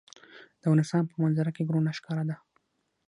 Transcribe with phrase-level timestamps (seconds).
[0.59, 2.35] د افغانستان په منظره کې غرونه ښکاره ده.